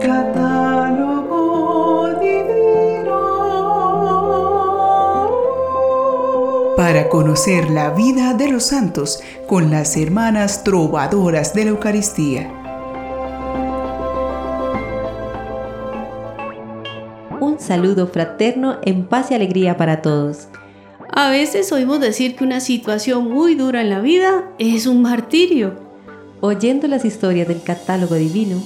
[0.00, 1.38] Catálogo
[2.20, 3.18] divino.
[6.74, 12.50] Para conocer la vida de los santos con las hermanas trovadoras de la Eucaristía.
[17.38, 20.48] Un saludo fraterno en paz y alegría para todos.
[21.12, 25.74] A veces oímos decir que una situación muy dura en la vida es un martirio.
[26.40, 28.62] Oyendo las historias del catálogo divino,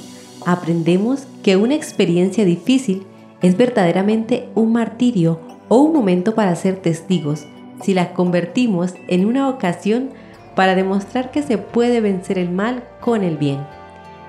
[0.46, 3.06] aprendemos que una experiencia difícil
[3.42, 7.46] es verdaderamente un martirio o un momento para ser testigos
[7.82, 10.10] si la convertimos en una ocasión
[10.54, 13.58] para demostrar que se puede vencer el mal con el bien.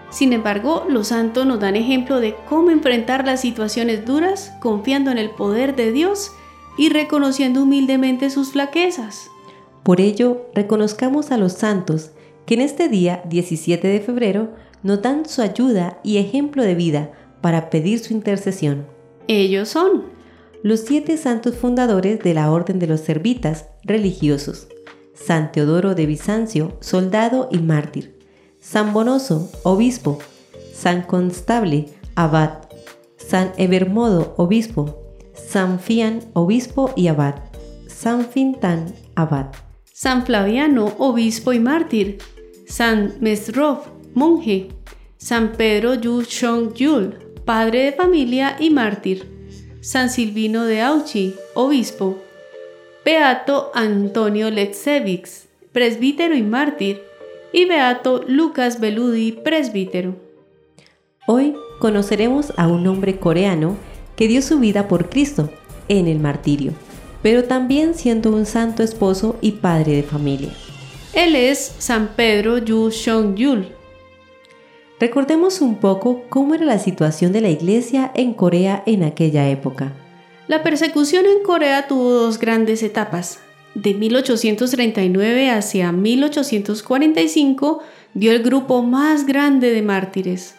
[0.10, 5.18] Sin embargo, los santos nos dan ejemplo de cómo enfrentar las situaciones duras confiando en
[5.18, 6.32] el poder de Dios
[6.78, 9.30] y reconociendo humildemente sus flaquezas.
[9.84, 12.12] Por ello, reconozcamos a los santos
[12.46, 14.50] que en este día 17 de febrero
[14.86, 18.86] nos dan su ayuda y ejemplo de vida para pedir su intercesión.
[19.28, 20.06] Ellos son
[20.64, 24.68] los siete santos fundadores de la Orden de los Servitas religiosos.
[25.14, 28.20] San Teodoro de Bizancio, soldado y mártir.
[28.60, 30.20] San Bonoso, obispo.
[30.74, 32.60] San Constable, abad.
[33.18, 35.02] San Evermodo, obispo.
[35.36, 37.36] San Fian, obispo y abad,
[37.88, 39.48] San Fintan, abad.
[39.84, 42.18] San Flaviano, obispo y mártir,
[42.68, 43.80] San Mesrov,
[44.16, 44.70] monje,
[45.18, 47.14] San Pedro Yu Shong Yul,
[47.46, 49.30] padre de familia y mártir,
[49.82, 52.18] San Silvino de Auchi, obispo,
[53.04, 57.04] Beato Antonio Letsevix, presbítero y mártir,
[57.54, 60.16] y Beato Lucas Beludi, presbítero.
[61.28, 63.78] Hoy conoceremos a un hombre coreano
[64.16, 65.50] que dio su vida por Cristo
[65.88, 66.74] en el martirio,
[67.22, 70.50] pero también siendo un santo esposo y padre de familia.
[71.14, 73.68] Él es San Pedro Yu Shong Yul.
[75.00, 79.92] Recordemos un poco cómo era la situación de la iglesia en Corea en aquella época.
[80.48, 83.40] La persecución en Corea tuvo dos grandes etapas.
[83.74, 87.80] De 1839 hacia 1845
[88.14, 90.56] dio el grupo más grande de mártires.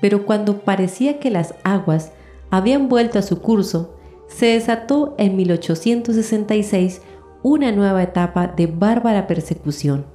[0.00, 2.12] Pero cuando parecía que las aguas
[2.48, 3.94] habían vuelto a su curso,
[4.28, 7.02] se desató en 1866
[7.42, 10.06] una nueva etapa de bárbara persecución,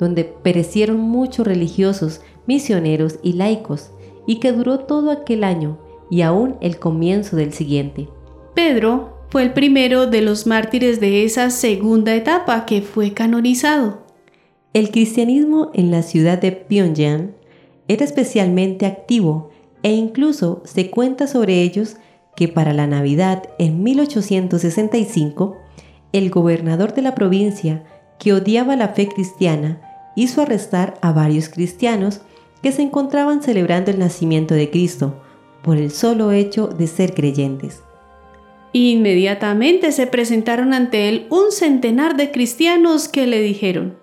[0.00, 3.90] donde perecieron muchos religiosos, misioneros y laicos,
[4.26, 5.78] y que duró todo aquel año
[6.10, 8.08] y aún el comienzo del siguiente.
[8.54, 14.06] Pedro fue el primero de los mártires de esa segunda etapa que fue canonizado.
[14.72, 17.34] El cristianismo en la ciudad de Pyongyang
[17.86, 19.50] era especialmente activo
[19.82, 21.96] e incluso se cuenta sobre ellos
[22.36, 25.58] que para la Navidad en 1865,
[26.12, 27.84] el gobernador de la provincia,
[28.18, 29.89] que odiaba la fe cristiana,
[30.22, 32.20] hizo arrestar a varios cristianos
[32.62, 35.14] que se encontraban celebrando el nacimiento de Cristo
[35.62, 37.82] por el solo hecho de ser creyentes.
[38.72, 43.98] Inmediatamente se presentaron ante él un centenar de cristianos que le dijeron,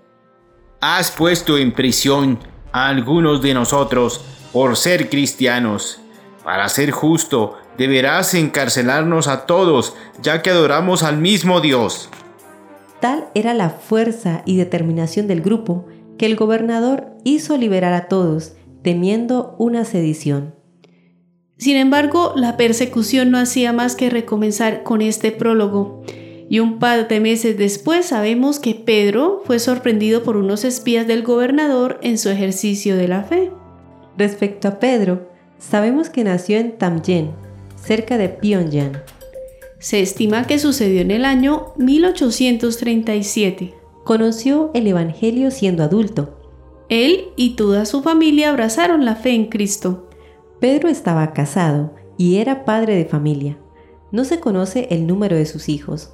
[0.81, 2.39] Has puesto en prisión
[2.71, 5.99] a algunos de nosotros por ser cristianos.
[6.43, 12.09] Para ser justo, deberás encarcelarnos a todos, ya que adoramos al mismo Dios.
[12.99, 15.85] Tal era la fuerza y determinación del grupo
[16.17, 20.55] que el gobernador hizo liberar a todos, temiendo una sedición.
[21.57, 26.03] Sin embargo, la persecución no hacía más que recomenzar con este prólogo,
[26.49, 31.23] y un par de meses después sabemos que Pedro fue sorprendido por unos espías del
[31.23, 33.51] gobernador en su ejercicio de la fe.
[34.17, 35.29] Respecto a Pedro,
[35.59, 37.31] sabemos que nació en Tamyen,
[37.75, 39.01] cerca de Pyongyang.
[39.79, 43.73] Se estima que sucedió en el año 1837.
[44.07, 46.39] Conoció el Evangelio siendo adulto.
[46.87, 50.07] Él y toda su familia abrazaron la fe en Cristo.
[50.61, 53.57] Pedro estaba casado y era padre de familia.
[54.13, 56.13] No se conoce el número de sus hijos.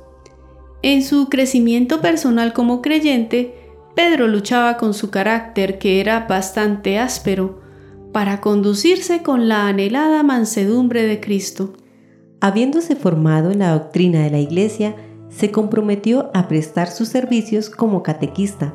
[0.81, 3.53] En su crecimiento personal como creyente,
[3.93, 7.61] Pedro luchaba con su carácter que era bastante áspero
[8.11, 11.73] para conducirse con la anhelada mansedumbre de Cristo.
[12.41, 14.95] Habiéndose formado en la doctrina de la Iglesia,
[15.35, 18.73] se comprometió a prestar sus servicios como catequista,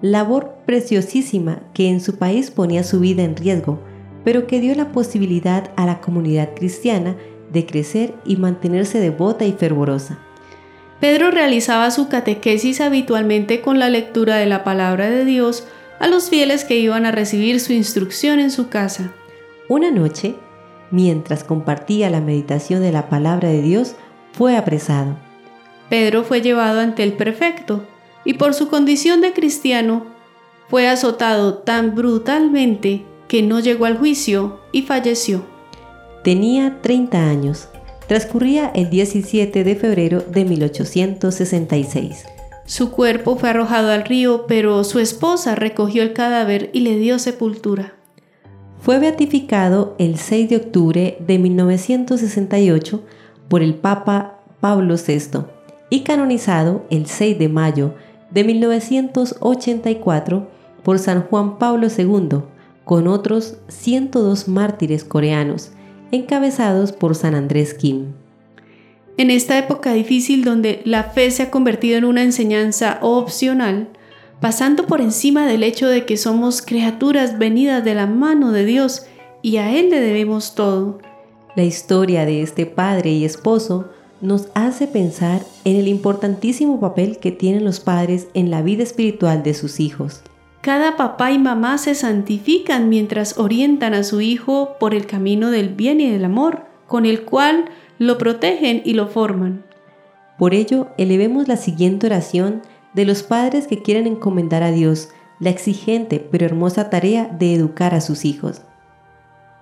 [0.00, 3.78] labor preciosísima que en su país ponía su vida en riesgo,
[4.24, 7.16] pero que dio la posibilidad a la comunidad cristiana
[7.52, 10.18] de crecer y mantenerse devota y fervorosa.
[11.00, 15.66] Pedro realizaba su catequesis habitualmente con la lectura de la palabra de Dios
[16.00, 19.12] a los fieles que iban a recibir su instrucción en su casa.
[19.68, 20.34] Una noche,
[20.90, 23.94] mientras compartía la meditación de la palabra de Dios,
[24.32, 25.27] fue apresado.
[25.88, 27.84] Pedro fue llevado ante el prefecto
[28.24, 30.06] y por su condición de cristiano
[30.68, 35.44] fue azotado tan brutalmente que no llegó al juicio y falleció.
[36.22, 37.68] Tenía 30 años.
[38.06, 42.24] Transcurría el 17 de febrero de 1866.
[42.66, 47.18] Su cuerpo fue arrojado al río, pero su esposa recogió el cadáver y le dio
[47.18, 47.94] sepultura.
[48.80, 53.02] Fue beatificado el 6 de octubre de 1968
[53.48, 55.57] por el Papa Pablo VI
[55.90, 57.94] y canonizado el 6 de mayo
[58.30, 60.48] de 1984
[60.82, 62.40] por San Juan Pablo II,
[62.84, 65.72] con otros 102 mártires coreanos,
[66.10, 68.12] encabezados por San Andrés Kim.
[69.16, 73.88] En esta época difícil donde la fe se ha convertido en una enseñanza opcional,
[74.40, 79.06] pasando por encima del hecho de que somos criaturas venidas de la mano de Dios
[79.42, 81.00] y a Él le debemos todo.
[81.56, 83.90] La historia de este padre y esposo
[84.20, 89.42] nos hace pensar en el importantísimo papel que tienen los padres en la vida espiritual
[89.42, 90.22] de sus hijos.
[90.60, 95.68] Cada papá y mamá se santifican mientras orientan a su hijo por el camino del
[95.68, 97.66] bien y del amor, con el cual
[97.98, 99.64] lo protegen y lo forman.
[100.38, 102.62] Por ello, elevemos la siguiente oración
[102.94, 105.10] de los padres que quieren encomendar a Dios
[105.40, 108.62] la exigente pero hermosa tarea de educar a sus hijos.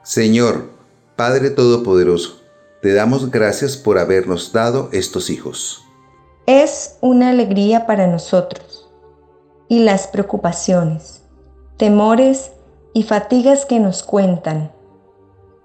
[0.03, 0.71] Señor,
[1.17, 2.46] Padre Todopoderoso,
[2.87, 5.85] te damos gracias por habernos dado estos hijos.
[6.47, 8.89] Es una alegría para nosotros
[9.69, 11.23] y las preocupaciones,
[11.79, 12.53] temores
[12.95, 14.71] y fatigas que nos cuentan,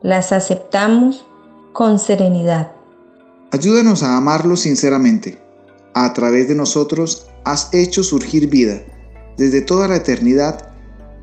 [0.01, 1.23] las aceptamos
[1.73, 2.71] con serenidad.
[3.51, 5.39] Ayúdanos a amarlos sinceramente.
[5.93, 8.81] A través de nosotros has hecho surgir vida.
[9.37, 10.73] Desde toda la eternidad,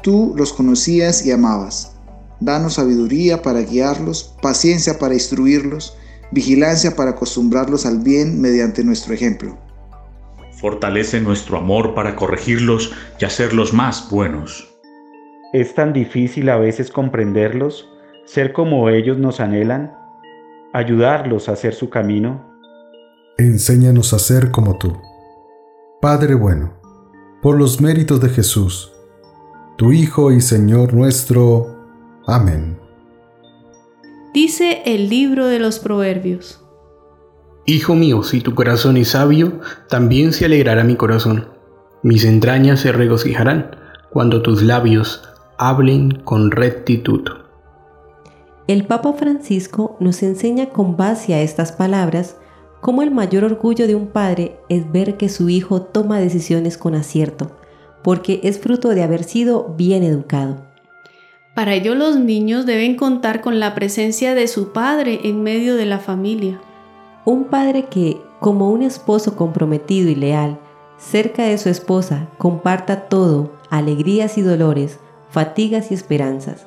[0.04, 1.97] tú los conocías y amabas.
[2.40, 5.96] Danos sabiduría para guiarlos, paciencia para instruirlos,
[6.30, 9.58] vigilancia para acostumbrarlos al bien mediante nuestro ejemplo.
[10.60, 14.68] Fortalece nuestro amor para corregirlos y hacerlos más buenos.
[15.52, 17.88] Es tan difícil a veces comprenderlos,
[18.26, 19.94] ser como ellos nos anhelan,
[20.72, 22.44] ayudarlos a hacer su camino.
[23.38, 24.96] Enséñanos a ser como tú.
[26.00, 26.74] Padre bueno,
[27.40, 28.92] por los méritos de Jesús,
[29.76, 31.77] tu Hijo y Señor nuestro.
[32.28, 32.78] Amén.
[34.34, 36.62] Dice el libro de los Proverbios.
[37.64, 41.48] Hijo mío, si tu corazón es sabio, también se alegrará mi corazón.
[42.02, 43.76] Mis entrañas se regocijarán
[44.10, 45.22] cuando tus labios
[45.56, 47.22] hablen con rectitud.
[48.66, 52.36] El Papa Francisco nos enseña con base a estas palabras
[52.82, 56.94] cómo el mayor orgullo de un padre es ver que su hijo toma decisiones con
[56.94, 57.56] acierto,
[58.04, 60.68] porque es fruto de haber sido bien educado.
[61.58, 65.86] Para ello los niños deben contar con la presencia de su padre en medio de
[65.86, 66.60] la familia.
[67.24, 70.60] Un padre que, como un esposo comprometido y leal,
[70.98, 75.00] cerca de su esposa, comparta todo, alegrías y dolores,
[75.30, 76.64] fatigas y esperanzas.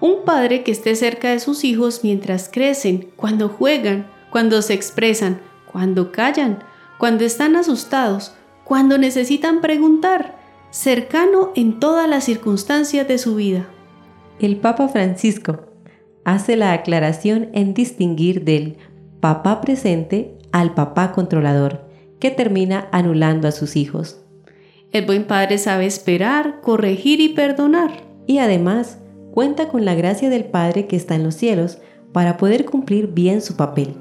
[0.00, 5.40] Un padre que esté cerca de sus hijos mientras crecen, cuando juegan, cuando se expresan,
[5.70, 6.64] cuando callan,
[6.98, 8.34] cuando están asustados,
[8.64, 10.36] cuando necesitan preguntar,
[10.70, 13.68] cercano en todas las circunstancias de su vida.
[14.40, 15.66] El Papa Francisco
[16.24, 18.76] hace la aclaración en distinguir del
[19.20, 21.88] papá presente al papá controlador,
[22.18, 24.22] que termina anulando a sus hijos.
[24.92, 28.04] El buen padre sabe esperar, corregir y perdonar.
[28.26, 28.98] Y además
[29.32, 31.78] cuenta con la gracia del Padre que está en los cielos
[32.12, 33.94] para poder cumplir bien su papel.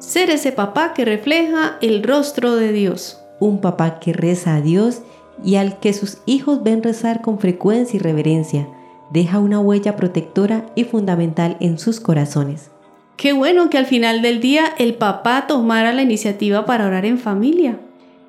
[0.00, 3.20] Ser ese papá que refleja el rostro de Dios.
[3.38, 5.02] Un papá que reza a Dios
[5.44, 8.68] y al que sus hijos ven rezar con frecuencia y reverencia,
[9.12, 12.70] deja una huella protectora y fundamental en sus corazones.
[13.16, 17.18] Qué bueno que al final del día el papá tomara la iniciativa para orar en
[17.18, 17.78] familia.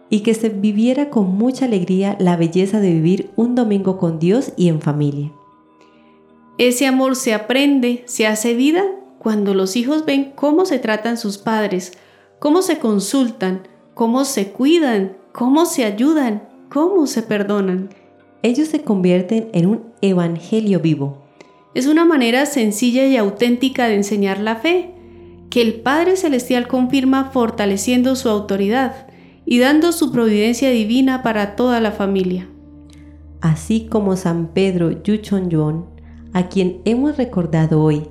[0.09, 4.53] Y que se viviera con mucha alegría la belleza de vivir un domingo con Dios
[4.57, 5.31] y en familia.
[6.59, 8.83] Ese amor se aprende, se hace vida
[9.17, 11.93] cuando los hijos ven cómo se tratan sus padres,
[12.37, 17.89] cómo se consultan, cómo se cuidan, cómo se ayudan, cómo se perdonan.
[18.43, 21.23] Ellos se convierten en un evangelio vivo.
[21.73, 24.91] Es una manera sencilla y auténtica de enseñar la fe,
[25.49, 29.07] que el Padre Celestial confirma fortaleciendo su autoridad
[29.45, 32.49] y dando su providencia divina para toda la familia.
[33.39, 35.87] Así como San Pedro Yuchon
[36.33, 38.07] a quien hemos recordado hoy.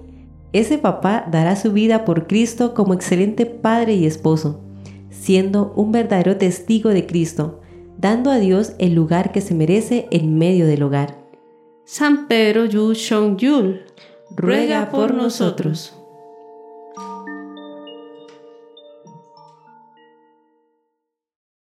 [0.52, 4.60] Ese papá dará su vida por Cristo como excelente padre y esposo,
[5.10, 7.61] siendo un verdadero testigo de Cristo,
[8.02, 11.24] dando a Dios el lugar que se merece en medio del hogar.
[11.84, 13.82] San Pedro Yu Shong Yul,
[14.28, 15.96] ruega por nosotros.